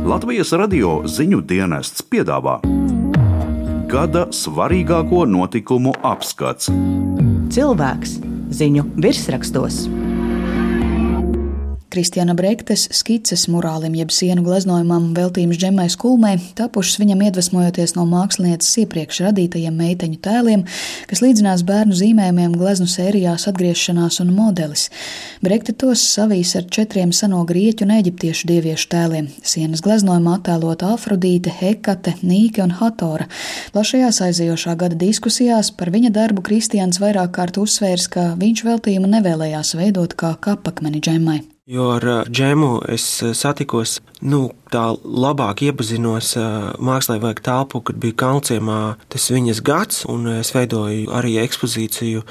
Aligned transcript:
Latvijas 0.00 0.52
radio 0.56 1.02
ziņu 1.04 1.42
dienests 1.44 2.00
piedāvā 2.08 2.54
gada 3.90 4.22
svarīgāko 4.32 5.26
notikumu 5.28 5.92
apskats. 6.06 6.70
Cilvēks 7.52 8.14
ziņu 8.56 8.86
virsrakstos. 8.96 9.82
Kristiāna 11.90 12.36
Brektes 12.38 12.84
skices 12.94 13.48
murālim, 13.50 13.96
jeb 13.98 14.12
sienu 14.14 14.44
gleznojumam 14.46 15.08
veltījums 15.16 15.58
Džemai 15.58 15.88
Skulmei, 15.90 16.36
tapušas 16.54 17.00
viņam 17.02 17.24
iedvesmojoties 17.26 17.96
no 17.96 18.04
mākslinieces 18.06 18.76
iepriekš 18.84 19.18
radītajiem 19.26 19.74
meiteņu 19.74 20.20
tēliem, 20.22 20.62
kas 21.10 21.22
līdzinās 21.24 21.64
bērnu 21.66 21.98
zīmējumiem 21.98 22.54
gleznu 22.60 22.86
sērijās 22.90 23.48
atgriešanās 23.50 24.20
un 24.22 24.30
modelis. 24.36 24.86
Brekte 25.42 25.74
tos 25.74 26.06
savīs 26.14 26.54
ar 26.60 26.70
četriem 26.70 27.10
seno 27.16 27.42
grieķu 27.48 27.88
un 27.88 27.96
eģiptiešu 27.98 28.52
dieviešu 28.52 28.90
tēliem. 28.94 29.30
Sienas 29.42 29.82
gleznojumā 29.82 30.38
attēlota 30.38 30.94
Afrodīte, 30.94 31.50
Hekate, 31.58 32.20
Nīke 32.22 32.62
un 32.62 32.78
Hatora. 32.78 33.26
Plašajās 33.74 34.22
aizejošā 34.30 34.78
gada 34.78 34.98
diskusijās 35.00 35.74
par 35.74 35.90
viņa 35.90 36.14
darbu 36.14 36.46
Kristiāns 36.46 37.02
vairāk 37.02 37.34
kārt 37.34 37.58
uzsvērs, 37.58 38.06
ka 38.14 38.32
viņš 38.38 38.68
veltījumu 38.70 39.10
nevēlējās 39.18 39.74
veidot 39.80 40.14
kā 40.14 40.36
kapakmeni 40.38 41.02
Džemai. 41.02 41.40
Jo 41.70 41.84
ar 41.94 42.04
džemu 42.26 42.80
es 42.90 43.04
satikos, 43.38 44.00
nu, 44.26 44.40
tā 44.74 44.88
labāk 45.06 45.60
iepazinos 45.62 46.32
mākslā, 46.82 47.20
vajag 47.22 47.42
telpu, 47.46 47.78
kad 47.86 48.00
bija 48.02 48.16
Kalnciemā 48.24 48.78
tas 49.12 49.28
viņas 49.30 49.60
gads, 49.62 50.00
un 50.10 50.26
es 50.32 50.50
veidoju 50.50 51.12
arī 51.14 51.36
ekspozīciju 51.44 52.24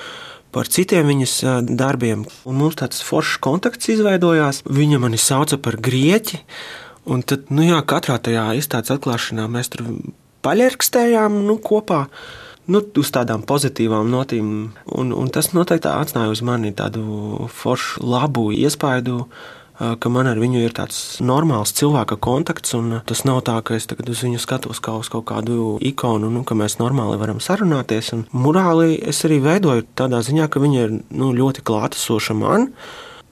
par 0.52 0.68
citiem 0.68 1.08
viņas 1.08 1.38
darbiem. 1.72 2.26
Un 2.44 2.60
mums 2.60 2.82
tāds 2.82 3.00
foršs 3.06 3.40
kontakts 3.40 3.94
izveidojās. 3.96 4.60
Viņa 4.68 5.00
mani 5.06 5.22
sauca 5.22 5.56
par 5.56 5.80
grieķi, 5.88 6.42
un 7.08 7.24
tad, 7.24 7.48
nu 7.48 7.64
jā, 7.64 7.80
katrā 7.88 8.20
tajā 8.20 8.50
izstādes 8.60 8.92
atklāšanā 8.98 9.48
mēs 9.48 9.72
tur 9.72 9.88
paļerkstējām 10.44 11.46
nu, 11.48 11.62
kopā 11.64 12.10
nu, 12.70 12.82
uz 13.02 13.12
tādām 13.14 13.44
pozitīvām 13.48 14.10
notīm. 14.12 14.50
Un, 14.96 15.14
un 15.16 15.32
tas 15.34 15.52
noteikti 15.56 15.90
atstāja 15.92 16.32
uz 16.34 16.44
mani 16.46 16.74
tādu 16.76 17.48
foršu, 17.62 18.04
labu 18.06 18.50
iespaidu. 18.56 19.26
Ka 19.80 20.10
man 20.12 20.28
ar 20.28 20.36
viņu 20.36 20.60
ir 20.60 20.74
tāds 20.76 20.98
normāls 21.24 21.72
cilvēka 21.78 22.18
kontakts, 22.20 22.74
tas 23.08 23.22
nav 23.24 23.38
tā, 23.48 23.54
ka 23.64 23.78
es 23.78 23.86
tagad 23.88 24.10
uz 24.12 24.20
viņu 24.26 24.42
skatos 24.44 24.82
kā 24.84 24.98
uz 25.00 25.08
kaut 25.08 25.30
kādu 25.30 25.78
ikonu, 25.80 26.28
nu, 26.28 26.42
ka 26.44 26.58
mēs 26.60 26.76
normāli 26.82 27.16
varam 27.22 27.40
sarunāties. 27.40 28.12
Un 28.18 28.26
morāli 28.36 28.98
es 29.08 29.24
arī 29.24 29.38
veidoju 29.46 29.88
tādā 29.96 30.20
ziņā, 30.28 30.50
ka 30.52 30.60
viņa 30.60 30.82
ir 30.84 30.98
nu, 31.16 31.32
ļoti 31.32 31.64
klātesoša 31.64 32.36
man. 32.36 32.68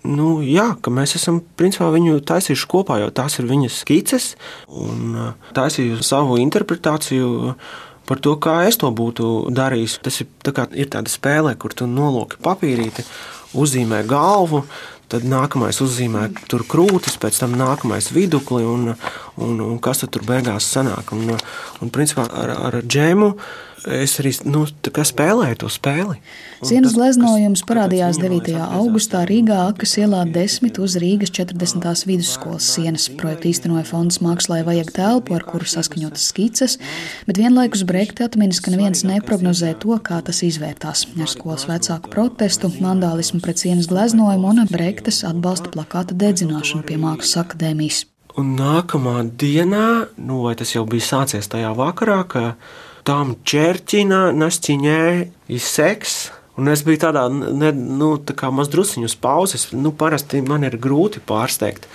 Nu, 0.07 0.37
jā, 0.39 0.69
ka 0.79 0.93
mēs 0.93 1.17
esam 1.19 1.41
principā 1.59 1.89
viņu 1.91 2.21
taisījuši 2.23 2.71
kopā, 2.71 3.01
jo 3.01 3.11
tās 3.11 3.41
ir 3.41 3.49
viņas 3.49 3.81
skices 3.83 4.29
un 4.71 5.17
taisīju 5.57 5.99
savu 5.99 6.39
interpretāciju 6.39 7.57
par 8.07 8.21
to, 8.23 8.35
kā 8.41 8.61
es 8.67 8.79
to 8.81 8.91
būtu 8.95 9.51
darījis. 9.53 9.99
Tas 10.05 10.21
ir, 10.23 10.29
tā 10.45 10.67
ir 10.77 10.91
tāda 10.93 11.11
spēle, 11.11 11.53
kur 11.59 11.75
tu 11.75 11.89
noloki 11.89 12.39
papīrīti, 12.43 13.05
uzzīmē 13.57 14.03
galvu. 14.07 14.63
Tad 15.07 15.23
nākamais 15.23 15.77
uzzīmē 15.83 16.25
tur 16.51 16.65
krūtis, 16.67 17.15
pēc 17.21 17.39
tam 17.39 17.55
nākamais 17.59 18.09
vidukli, 18.11 18.65
un, 18.67 18.91
un, 19.39 19.61
un 19.63 19.79
kas 19.79 20.03
tur 20.03 20.25
beigās 20.27 20.67
sanāk. 20.67 21.13
Un, 21.15 21.37
un 21.81 21.93
principā 21.93 22.27
ar, 22.27 22.51
ar 22.67 22.81
džēmu 22.83 23.31
es 23.87 24.17
arī 24.19 24.33
nu, 24.49 24.65
spēlēju 24.67 25.59
to 25.61 25.69
spēli. 25.71 26.17
Sienas 26.65 26.95
gleznojums 26.97 27.61
parādījās 27.67 28.17
9. 28.19 28.55
augustā 28.79 29.21
Rīgā 29.29 29.59
Akas 29.69 29.93
ielā 30.01 30.23
10 30.25 30.79
uz 30.81 30.97
Rīgas 30.99 31.31
40. 31.35 31.85
vidusskolas 32.09 32.67
sienas. 32.73 33.07
Projektu 33.19 33.51
īstenoja 33.51 33.85
fonds 33.87 34.19
Mākslā 34.23 34.63
vajag 34.67 34.91
telpu, 34.95 35.37
ar 35.37 35.45
kuru 35.47 35.67
saskaņotas 35.69 36.25
skices, 36.31 36.77
bet 37.29 37.39
vienlaikus 37.39 37.85
Brekti 37.87 38.25
atminis, 38.25 38.59
ka 38.63 38.73
neviens 38.73 39.05
neprognozē 39.07 39.75
to, 39.79 39.95
kā 40.03 40.19
tas 40.25 40.41
izvērtās. 40.45 41.05
Ar 41.21 41.31
skolas 41.31 41.67
vecāku 41.69 42.11
protestu, 42.13 42.71
vandālismu 42.81 43.41
pret 43.45 43.61
sienas 43.61 43.89
gleznojumu 43.91 44.51
un 44.51 44.65
Brektes 44.97 45.19
atbalsta 45.29 45.69
plakāta 45.69 46.15
dedzināšanu 46.17 46.81
pie 46.81 46.95
Mākslas 46.97 47.43
akadēmijas. 47.43 47.99
Un 48.41 48.55
nākamā 48.57 49.19
dienā, 49.29 50.07
nu, 50.17 50.39
vai 50.41 50.55
tas 50.57 50.71
jau 50.73 50.87
bija 50.89 51.05
sācies 51.05 51.45
tajā 51.51 51.69
vakarā, 51.77 52.23
ka 52.25 52.41
tam 53.05 53.35
ķērķina 53.45 54.31
nasciņē 54.33 54.97
ir 55.53 55.61
seks. 55.61 56.17
Un 56.57 56.73
es 56.73 56.81
biju 56.81 57.03
tādā 57.05 57.27
ne, 57.29 57.69
nu, 57.77 58.09
tā 58.17 58.49
mazdrusciņu 58.49 59.05
uz 59.05 59.13
pauzes. 59.21 59.67
Nu, 59.77 59.93
parasti 59.93 60.41
man 60.41 60.65
ir 60.65 60.79
grūti 60.81 61.21
pārsteigt. 61.21 61.85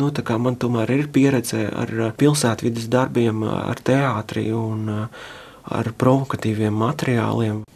Nu, 0.00 0.08
man 0.40 0.56
tomēr 0.56 0.96
ir 0.96 1.12
pieredze 1.12 1.68
ar 1.68 1.92
pilsētvidas 2.16 2.88
darbiem, 2.88 3.44
ar 3.44 3.84
teātri 3.84 4.48
un 4.56 4.88
ar 4.88 5.92
provokatīviem 6.00 6.72
materiāliem. 6.80 7.66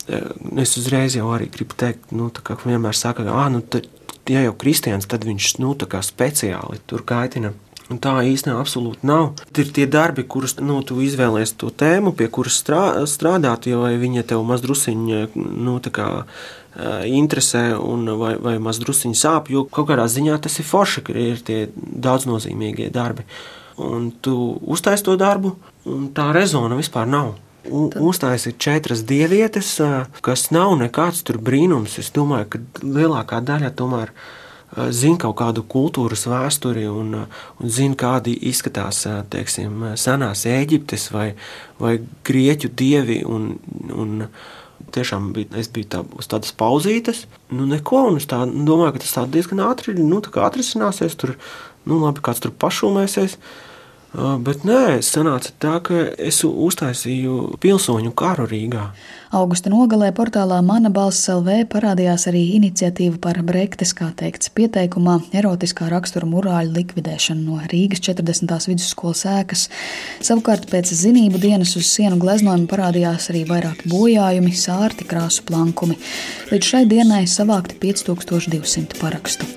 Es 0.57 0.79
uzreiz 0.81 1.21
jau 1.21 1.29
arī 1.37 1.53
gribu 1.53 1.77
teikt, 1.77 2.17
nu, 2.17 2.33
ka 2.33 2.57
vienmēr 2.65 2.97
saka, 2.97 3.29
ka, 3.29 3.51
nu, 3.53 3.61
tad, 3.61 3.93
ja 4.31 4.45
jau 4.47 4.55
kristians, 4.59 5.09
tad 5.11 5.27
viņš 5.27 5.57
nu, 5.63 5.75
speciāli 6.07 6.83
tur 6.87 7.07
kaitina 7.07 7.53
Un 7.93 7.99
tā 8.01 8.15
īstenībā 8.25 8.61
absolūti 8.63 9.07
nav. 9.09 9.43
Ir 9.59 9.71
tie 9.75 9.85
darbi, 9.91 10.25
kurus 10.25 10.57
nu, 10.63 10.79
tu 10.87 11.01
izvēlējies 11.05 11.55
to 11.61 11.69
tēmu, 11.83 12.15
pie 12.17 12.29
kuras 12.33 12.57
strā, 12.63 12.83
strādāt, 13.11 13.69
jo 13.69 13.83
viņa 13.85 14.25
tev 14.33 14.45
mazdrusiņā 14.49 15.23
nu, 15.37 15.77
interesē 17.11 17.65
un 17.77 18.15
vai, 18.21 18.35
vai 18.41 18.57
mazdrusiņā 18.63 19.19
sāp. 19.19 19.51
Jo 19.53 19.67
kaut 19.69 19.91
kādā 19.91 20.07
ziņā 20.09 20.39
tas 20.43 20.61
ir 20.63 20.69
forši, 20.69 21.05
ka 21.05 21.17
ir 21.19 21.43
tie 21.45 21.59
daudznozīmīgie 21.77 22.89
darbi. 22.95 23.27
Un 23.83 24.11
tu 24.25 24.37
uztaisīji 24.63 25.11
to 25.11 25.19
darbu, 25.21 25.57
un 25.89 26.11
tā 26.17 26.31
rezona 26.37 26.79
vispār 26.79 27.09
nav. 27.09 27.35
Ir 27.65 28.55
četras 28.59 29.05
dievietes, 29.07 29.77
kas 30.21 30.49
nav 30.51 30.75
nekāds 30.81 31.23
brīnums. 31.23 31.99
Es 32.03 32.11
domāju, 32.15 32.49
ka 32.55 32.63
lielākā 32.83 33.43
daļa 33.47 33.71
tomēr 33.79 34.11
zina 34.91 35.21
kaut 35.21 35.37
kādu 35.39 35.63
kultūras 35.69 36.25
vēsturi 36.27 36.87
un, 36.89 37.15
un 37.61 37.71
zina, 37.71 37.95
kādi 37.99 38.35
izskatās 38.49 39.05
teiksim, 39.31 39.93
senās 40.01 40.47
Eģiptes 40.49 41.11
vai, 41.13 41.33
vai 41.79 41.99
grieķu 42.27 42.73
dievi. 42.75 43.21
Un, 43.29 43.55
un 43.93 44.27
tiešām 44.93 45.33
bija, 45.37 45.53
es 45.61 45.71
biju 45.73 45.91
tā, 45.93 46.01
uz 46.19 46.29
tādas 46.31 46.55
pauzītes, 46.59 47.27
nu 47.55 47.67
neko, 47.69 48.09
un 48.11 48.19
es 48.21 48.27
tā, 48.29 48.43
domāju, 48.47 48.97
ka 48.97 49.05
tas 49.05 49.31
diezgan 49.33 49.63
ātri 49.69 49.95
nu, 49.99 50.19
atrisināsies. 50.21 51.15
Tur, 51.21 51.37
nu, 51.87 52.01
labi, 52.03 52.25
kāds 52.25 52.43
tur 52.43 52.55
pašūmēsies. 52.65 53.39
Bet 54.13 54.67
nē, 54.69 54.99
sanāca 55.01 55.55
tā, 55.57 55.79
ka 55.81 56.03
es 56.21 56.43
uztaisīju 56.45 57.57
pilsoņu 57.63 58.11
karu 58.13 58.45
Rīgā. 58.45 58.91
Augusta 59.33 59.71
nogalē 59.73 60.11
portālā 60.13 60.59
Mana 60.61 60.91
balss 60.93 61.31
LV 61.33 61.63
parādījās 61.73 62.27
arī 62.29 62.43
iniciatīva 62.59 63.17
par 63.25 63.41
Brektes, 63.49 63.95
kā 63.97 64.11
teikts 64.13 64.53
pieteikumā, 64.53 65.15
erotiskā 65.33 65.89
rakstura 65.89 66.29
murāļu 66.29 66.75
likvidēšanu 66.77 67.47
no 67.47 67.57
Rīgas 67.73 68.05
40. 68.05 68.53
vidusskolas 68.69 69.25
ēkas. 69.33 69.63
Savukārt 70.21 70.69
pēc 70.69 70.93
zinību 70.93 71.41
dienas 71.41 71.73
uz 71.81 71.89
sienu 71.89 72.21
gleznojuma 72.21 72.69
parādījās 72.69 73.31
arī 73.33 73.47
vairāki 73.49 73.89
bojājumi, 73.95 74.53
sārti 74.53 75.09
krāsu 75.09 75.47
plankumi. 75.49 75.97
Līdz 76.53 76.69
šai 76.75 76.85
dienai 76.93 77.23
savākti 77.25 77.81
5200 77.81 79.01
parakstu. 79.01 79.49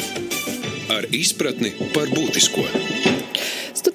Ar 0.95 1.11
izpratni 1.11 1.75
par 1.91 2.07
būtisko. 2.15 3.14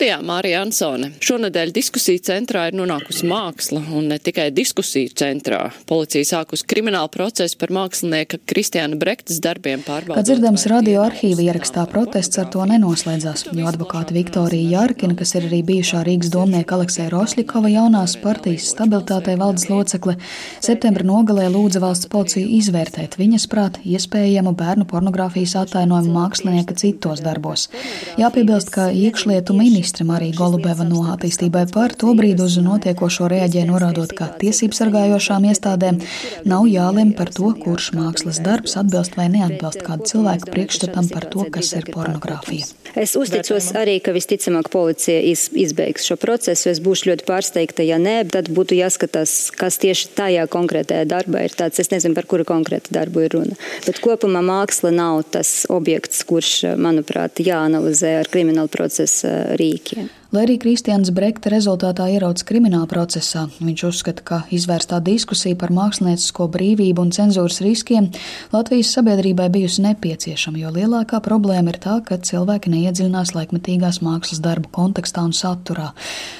Studijā 0.01 0.23
Mārija 0.25 0.63
Ansone. 0.65 1.11
Šonadēļ 1.21 1.75
diskusiju 1.77 2.23
centrā 2.25 2.63
ir 2.71 2.77
nonākusi 2.79 3.27
māksla 3.29 3.83
un 3.93 4.07
ne 4.09 4.17
tikai 4.17 4.47
diskusiju 4.57 5.11
centrā. 5.13 5.59
Policija 5.91 6.25
sākus 6.25 6.63
kriminālu 6.65 7.11
procesu 7.13 7.59
par 7.61 7.69
mākslinieka 7.77 8.39
Kristiāna 8.49 8.97
Brektas 8.97 9.43
darbiem 9.45 9.83
pārbaudot. 9.85 10.17
Kā 10.17 10.25
dzirdams, 10.25 10.65
radio 10.73 11.03
arhīva 11.05 11.45
ierakstā 11.45 11.85
protests 11.93 12.41
ar 12.41 12.49
to 12.55 12.65
nenoslēdzās, 12.71 13.51
jo 13.53 13.67
advokāta 13.69 14.17
Viktorija 14.17 14.71
Jārkina, 14.79 15.19
kas 15.21 15.35
ir 15.35 15.51
arī 15.51 15.59
bijušā 15.69 16.01
Rīgas 16.09 16.33
domnieka 16.33 16.79
Aleksēja 16.79 17.13
Rosļikova 17.13 17.75
jaunās 17.75 18.17
partijas 18.25 18.71
stabilitātei 18.73 19.37
valdes 19.37 19.69
locekle, 19.69 20.17
septembra 20.65 21.05
nogalē 21.13 21.51
lūdza 21.53 21.85
valsts 21.85 22.09
policiju 22.09 22.49
izvērtēt 22.63 23.19
viņas 23.21 23.47
prāt 23.53 23.77
iespējamu 23.85 24.57
bērnu 24.65 24.89
pornogrāfijas 24.89 25.59
attainojumu 25.67 26.17
mākslinieka 26.17 26.81
citos 26.87 27.21
darbos. 27.21 27.69
Jāpiebilst, 28.17 28.73
ka 28.73 28.89
iekšlietu 28.97 29.61
ministrs 29.61 29.90
ministre 29.91 30.07
Marija 30.07 30.37
Golubeva 30.39 30.85
no 30.87 31.01
attīstībai 31.11 31.65
par 31.75 31.91
to 31.99 32.13
brīdi 32.15 32.45
uz 32.45 32.55
notiekošo 32.63 33.27
reaģē 33.33 33.65
norādot, 33.67 34.13
ka 34.15 34.29
tiesību 34.39 34.77
sargājošām 34.77 35.49
iestādēm 35.51 35.99
nav 36.47 36.69
jālem 36.71 37.11
par 37.19 37.33
to, 37.35 37.51
kurš 37.59 37.91
mākslas 37.99 38.39
darbs 38.45 38.77
atbilst 38.79 39.19
vai 39.19 39.27
neatbilst 39.33 39.83
kādu 39.83 40.07
cilvēku 40.13 40.53
priekšstatam 40.55 41.11
par 41.11 41.27
to, 41.33 41.49
kas 41.51 41.73
ir 41.75 41.91
pornogrāfija. 41.91 42.69
Es 42.95 43.17
uzticos 43.19 43.73
arī, 43.79 43.97
ka 44.03 44.15
visticamāk 44.15 44.71
policija 44.71 45.19
iz, 45.27 45.49
izbeigs 45.55 46.07
šo 46.07 46.17
procesu. 46.19 46.71
Es 46.71 46.83
būšu 46.83 47.11
ļoti 47.11 47.27
pārsteigta, 47.27 47.83
ja 47.87 47.99
nē, 48.03 48.17
tad 48.31 48.51
būtu 48.51 48.79
jāskatās, 48.79 49.51
kas 49.55 49.79
tieši 49.83 50.11
tajā 50.19 50.47
konkrētajā 50.51 51.07
darbā 51.11 51.45
ir 51.47 51.55
tāds. 51.59 51.83
Es 51.83 51.91
nezinu, 51.91 52.15
par 52.19 52.27
kuru 52.31 52.47
konkrētu 52.47 52.95
darbu 52.95 53.27
ir 53.27 53.35
runa. 53.35 53.59
Bet 53.87 54.03
kopumā 54.03 54.43
māksla 54.43 54.91
nav 54.95 55.23
tas 55.35 55.65
objekts, 55.71 56.25
kurš, 56.27 56.55
manuprāt, 56.83 57.43
jāanalizē 57.47 58.17
ar 58.25 58.31
kriminālu 58.31 58.71
procesu 58.75 59.31
rīku 59.59 59.80
rīkiem. 59.81 60.09
Lai 60.31 60.45
arī 60.47 60.59
Kristians 60.63 61.11
Brekta 61.11 61.51
rezultātā 61.51 62.07
ieraudzes 62.13 62.47
krimināla 62.47 62.87
procesā, 62.87 63.49
viņš 63.59 63.83
uzskata, 63.89 64.23
ka 64.23 64.39
izvērstā 64.55 65.01
diskusija 65.03 65.57
par 65.59 65.73
māksliniecisko 65.75 66.47
brīvību 66.49 67.03
un 67.03 67.11
cenzūras 67.11 67.61
riskiem 67.65 68.11
Latvijas 68.53 68.93
sabiedrībai 68.95 69.49
bijusi 69.51 69.83
nepieciešama, 69.89 70.61
jo 70.63 70.71
lielākā 70.71 71.21
problēma 71.25 71.75
ir 71.75 71.81
tā, 71.83 71.99
ka 72.07 72.21
cilvēki 72.23 72.71
neiedziļinās 72.71 73.35
laikmetīgās 73.35 74.01
mākslas 74.07 74.43
darbu 74.45 74.71
kontekstā 74.71 75.27
un 75.27 75.35
saturā. 75.35 75.91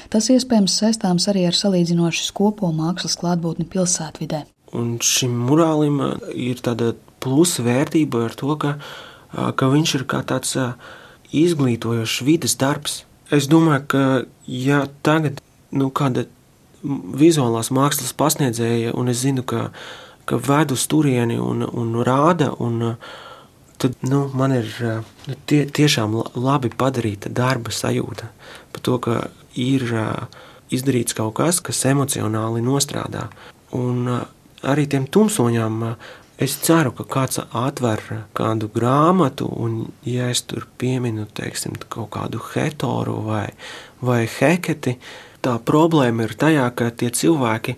Tas 0.09 0.31
iespējams 0.31 0.79
saistāms 0.83 1.27
arī 1.27 1.45
ar 1.49 1.57
salīdzinoši 1.57 2.25
skopo 2.29 2.71
mākslas 2.71 3.19
klātbūtni 3.19 3.67
pilsētvidē. 3.67 4.45
Un 4.71 4.95
šim 5.03 5.35
murālim 5.49 5.99
ir 6.31 6.63
tāda 6.63 6.93
plusa 7.19 7.63
vērtība 7.65 8.25
ar 8.29 8.35
to, 8.39 8.55
ka, 8.55 8.77
ka 9.35 9.67
viņš 9.67 9.95
ir 9.99 10.07
kā 10.07 10.23
tāds 10.23 10.55
izglītojošs 11.35 12.21
vidas 12.23 12.55
darbs. 12.59 13.01
Es 13.31 13.47
domāju, 13.47 13.83
ka 13.87 14.03
ja 14.43 14.83
tagad 15.07 15.39
nu, 15.71 15.87
kāda 15.95 16.25
vizuālās 16.83 17.69
mākslas 17.71 18.11
pasniedzēja, 18.17 18.91
un 18.97 19.11
es 19.11 19.21
zinu, 19.23 19.45
ka, 19.47 19.69
ka 20.27 20.39
ved 20.41 20.73
uz 20.75 20.83
turieni 20.91 21.37
un, 21.39 21.63
un 21.63 21.93
rāda, 22.03 22.49
un, 22.59 22.95
tad 23.81 23.95
nu, 24.03 24.25
man 24.37 24.57
ir 24.57 24.67
nu, 24.81 25.37
tie, 25.47 25.63
tiešām 25.65 26.17
labi 26.35 26.73
padarīta 26.75 27.31
darba 27.31 27.71
sajūta 27.71 28.27
par 28.73 28.83
to, 28.83 28.97
ka 28.99 29.17
ir 29.55 29.87
izdarīts 30.71 31.15
kaut 31.15 31.37
kas, 31.39 31.61
kas 31.63 31.85
emocionāli 31.87 32.63
nostrādā. 32.65 33.29
Un 33.77 34.07
arī 34.61 34.87
tiem 34.91 35.07
tumsoņām 35.07 35.85
Es 36.41 36.55
ceru, 36.57 36.89
ka 36.97 37.03
kāds 37.05 37.37
atver 37.37 38.01
kādu 38.33 38.65
grāmatu, 38.73 39.45
un, 39.61 39.75
ja 40.01 40.31
es 40.33 40.41
tur 40.49 40.65
pieminu 40.81 41.27
teiksim, 41.37 41.75
kaut 41.85 42.09
kādu 42.15 42.41
hetoru 42.55 43.19
vai, 43.27 43.51
vai 44.01 44.23
heketi, 44.25 44.95
tā 45.45 45.59
problēma 45.61 46.25
ir 46.25 46.33
tajā, 46.41 46.65
ka 46.73 46.89
tie 46.97 47.11
cilvēki, 47.13 47.77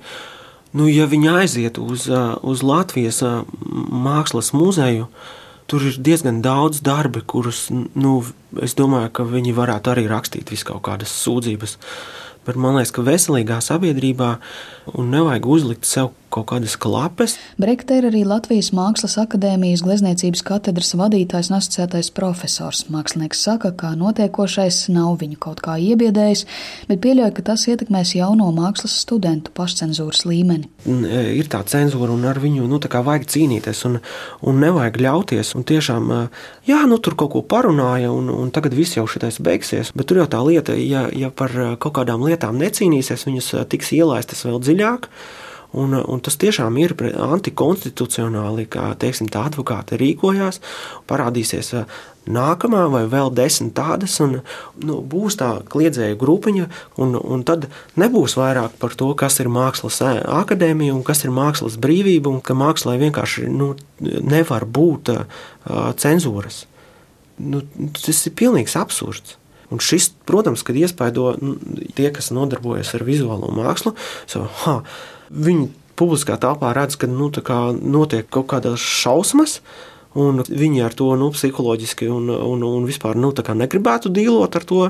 nu, 0.80 0.88
ja 0.88 1.10
viņi 1.12 1.31
aiziet 1.42 1.81
uz, 1.83 2.07
uz 2.07 2.63
Latvijas 2.63 3.19
mākslas 3.60 4.54
muzeju, 4.56 5.12
tur 5.68 5.83
ir 5.92 6.00
diezgan 6.00 6.39
daudz 6.45 6.80
darbi, 6.88 7.19
kurus, 7.19 7.66
nu, 7.68 8.16
es 8.63 8.80
domāju, 8.80 9.12
ka 9.12 9.27
viņi 9.27 9.57
varētu 9.59 9.92
arī 9.92 10.07
rakstīt 10.07 10.56
visu 10.56 10.71
kaut 10.71 10.86
kādas 10.88 11.12
sūdzības. 11.19 11.81
Bet 12.48 12.56
man 12.59 12.80
liekas, 12.80 12.95
ka 12.95 13.04
veselīgā 13.04 13.59
sabiedrībā 13.63 14.38
nevajag 14.95 15.51
uzlikt 15.51 15.88
sev 15.88 16.16
kaut 16.33 16.50
kādas 16.51 16.75
klapes. 16.81 17.38
Brekte 17.62 18.00
ir 18.00 18.07
arī 18.09 18.24
Latvijas 18.27 18.71
Mākslas 18.75 19.15
akadēmijas 19.21 19.83
glezniecības 19.85 20.44
katedras 20.47 20.94
vadītājs 20.97 21.51
un 21.51 21.59
asociētais 21.59 22.09
profesors. 22.15 22.85
Mākslinieks 22.94 23.44
saka, 23.45 23.74
ka 23.77 23.94
notiekošais 24.00 24.88
nav 24.94 25.19
viņu 25.21 25.39
kaut 25.44 25.62
kā 25.65 25.77
iebiedējis, 25.81 26.45
bet 26.89 27.01
pieļauj, 27.03 27.33
ka 27.38 27.45
tas 27.51 27.68
ietekmēs 27.69 28.15
jauno 28.18 28.50
mākslas 28.56 28.95
studentu 29.03 29.53
pašcensūras 29.56 30.25
līmeni. 30.30 30.69
E, 30.88 31.21
ir 31.38 31.51
tā 31.51 31.62
cenzūra, 31.68 32.12
un 32.13 32.25
ar 32.30 32.41
viņu 32.44 32.68
nu, 32.69 32.81
vajag 32.81 33.30
cīnīties, 33.30 33.83
un, 33.89 34.00
un 34.41 34.59
nevajag 34.63 35.00
ļauties. 35.06 35.53
Un 35.57 35.68
tiešām, 35.69 36.12
e, 36.15 36.21
jā, 36.69 36.81
nu 36.89 37.00
tur 37.03 37.18
kaut 37.19 37.33
ko 37.35 37.44
parunāja, 37.53 38.12
un, 38.13 38.31
un 38.33 38.51
tagad 38.56 38.75
viss 38.77 38.97
jau 38.97 39.06
šitais 39.09 39.39
beigsies. 39.44 39.94
Bet 39.95 40.09
tur 40.09 40.24
jau 40.24 40.27
tā 40.31 40.41
lieta, 40.45 40.75
ja, 40.80 41.06
ja 41.13 41.30
par 41.30 41.53
e, 41.53 41.71
kaut 41.77 41.97
kādām 42.00 42.25
lietām 42.25 42.59
necīnīsies, 42.62 43.27
viņas 43.30 43.53
tiks 43.71 43.94
ielaistas 43.95 44.45
vēl 44.47 44.62
dziļāk. 44.63 45.09
Un, 45.74 45.96
un 45.98 46.20
tas 46.22 46.38
tiešām 46.38 46.75
ir 46.78 46.94
antikonstitucionāli, 47.02 48.68
kā 48.70 48.92
teiksim, 49.02 49.30
tā 49.34 49.48
advokāti 49.50 49.98
rīkojās. 49.98 50.60
Parādīsies 51.10 51.74
nākamā 52.30 52.84
vai 52.94 53.04
vēl 53.10 53.31
desmit 53.36 53.74
tādas, 53.75 54.16
un 54.24 54.38
nu, 54.86 55.00
būs 55.02 55.38
tā 55.42 55.50
kliedzēju 55.74 56.20
grupiņa, 56.22 56.68
un, 57.02 57.18
un 57.18 57.44
tad 57.48 57.68
nebūs 58.00 58.38
vairāk 58.40 58.78
par 58.80 58.96
to, 59.00 59.10
kas 59.20 59.40
ir 59.44 59.52
mākslas 59.52 60.00
akadēmija 60.04 60.96
un 60.96 61.04
kas 61.08 61.25
ir 61.25 61.34
mākslas 61.36 61.80
brīvība, 61.81 62.31
un 62.31 62.44
ka 62.46 62.56
mākslā 62.58 62.96
vienkārši 63.02 63.50
nu, 63.52 63.74
nevar 64.00 64.66
būt 64.66 65.14
uh, 65.16 65.26
cenzūras. 66.00 66.64
Nu, 67.42 67.64
tas 67.98 68.28
ir 68.30 68.38
pilnīgs 68.38 68.78
absurds. 68.80 69.40
Un 69.74 69.81
šis, 69.81 70.12
protams, 70.30 70.62
kad 70.66 70.78
iespaido 70.78 71.31
nu, 71.42 71.56
tie, 71.98 72.12
kas 72.14 72.30
nodarbojas 72.36 72.94
ar 72.94 73.06
vizuālo 73.08 73.50
mākslu, 73.56 73.96
so, 74.30 74.46
ha, 74.64 74.75
viņi 75.34 75.72
publiskā 76.00 76.38
telpā 76.42 76.74
redz, 76.78 76.98
ka 77.00 77.10
nu, 77.10 77.31
kā 77.34 77.60
notiek 77.74 78.30
kaut 78.34 78.52
kādas 78.54 78.84
šausmas. 78.84 79.60
Viņi 80.14 80.84
ar 80.86 80.94
to 80.94 81.08
nu, 81.18 81.31
psiholoģiski 81.34 82.06
un, 82.14 82.30
un, 82.30 82.66
un 82.68 82.84
vispār 82.86 83.18
nu, 83.18 83.31
negribētu 83.34 84.12
dīlot 84.14 84.60
ar 84.60 84.68
to 84.70 84.84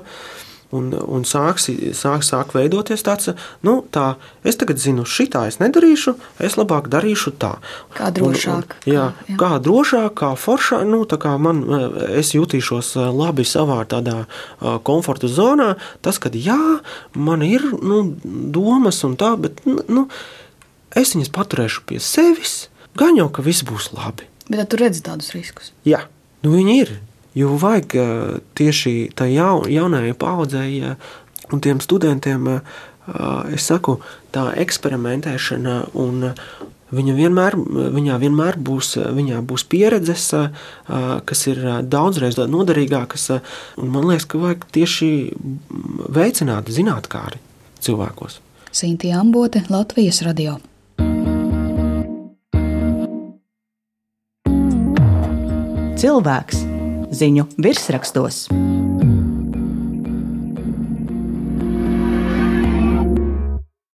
un, 0.73 0.89
un 0.93 1.25
sāks, 1.27 1.69
sāk, 1.97 2.25
sāk 2.25 2.53
veidoties 2.57 3.05
tāds, 3.05 3.31
nu, 3.65 3.75
tā, 3.93 4.15
es 4.47 4.57
tagad 4.59 4.81
zinu, 4.81 5.05
šitā 5.07 5.45
es 5.49 5.59
nedarīšu, 5.61 6.15
es 6.43 6.57
labāk 6.59 6.89
darīšu 6.93 7.35
tā. 7.41 7.53
Kā 7.97 8.09
drošāk. 8.15 8.75
Un, 8.75 8.81
un, 8.81 8.89
jā, 8.89 9.05
jā, 9.29 9.37
kā 9.39 9.51
drošāk, 9.63 10.11
kā 10.19 10.33
foršāk, 10.39 10.85
nu, 10.89 11.03
tā 11.09 11.19
kā 11.21 11.35
man, 11.41 11.63
es 12.09 12.33
jutīšos 12.35 12.95
labi 13.13 13.45
savā 13.47 13.81
tādā 13.89 14.23
komforta 14.87 15.29
zonā, 15.31 15.73
tas, 16.05 16.19
kad 16.21 16.35
jā, 16.37 16.59
man 17.15 17.45
ir, 17.45 17.65
nu, 17.81 18.03
domas 18.23 19.03
un 19.07 19.17
tā, 19.19 19.33
bet, 19.39 19.63
nu, 19.65 20.07
es 20.97 21.15
viņas 21.15 21.33
paturēšu 21.33 21.87
pie 21.89 22.01
sevis, 22.03 22.67
gan 22.99 23.17
jau, 23.19 23.29
ka 23.33 23.45
viss 23.45 23.65
būs 23.67 23.93
labi. 23.95 24.29
Bet 24.49 24.73
tu 24.73 24.77
redzi 24.79 25.03
tādus 25.05 25.31
riskus? 25.35 25.71
Jā, 25.87 26.05
nu 26.43 26.57
viņi 26.57 26.79
ir. 26.81 26.95
Jo 27.33 27.55
vajag 27.57 27.95
tieši 28.57 29.11
tai 29.17 29.31
jaun, 29.33 29.65
jaunajai 29.71 30.13
paudzei 30.13 30.83
un 31.51 31.61
tiem 31.61 31.81
studentiem, 31.81 32.59
es 33.53 33.65
saku, 33.67 33.97
tā 34.33 34.51
eksperimentēšana 34.63 35.79
un 35.97 36.33
Viņa 36.93 37.13
vienmēr, 37.17 37.55
viņā 37.95 38.17
vienmēr 38.21 38.57
būs, 38.61 38.93
viņā 39.17 39.39
būs 39.49 39.65
pieredzes, 39.69 40.27
kas 41.25 41.45
ir 41.49 41.61
daudzreiz 41.89 42.37
noderīgākas. 42.37 43.29
Man 43.81 44.05
liekas, 44.11 44.27
ka 44.29 44.41
vajag 44.43 44.67
tieši 44.77 45.09
veicināt 46.13 46.69
zinātnākāri 46.69 47.41
cilvēkos. 47.83 48.37
Sintīna 48.73 49.23
Ambote, 49.23 49.63
Latvijas 49.73 50.21
radio. 50.27 50.59
Cilvēks 56.03 56.62
ziņu 57.13 57.47
virsrakstos. 57.61 58.47